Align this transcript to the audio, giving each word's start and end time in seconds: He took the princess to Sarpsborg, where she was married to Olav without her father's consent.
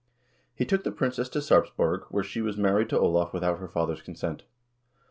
He 0.55 0.65
took 0.65 0.83
the 0.83 0.91
princess 0.91 1.29
to 1.29 1.41
Sarpsborg, 1.43 2.05
where 2.09 2.23
she 2.23 2.41
was 2.41 2.57
married 2.57 2.89
to 2.89 2.97
Olav 2.99 3.35
without 3.35 3.59
her 3.59 3.67
father's 3.67 4.01
consent. 4.01 4.41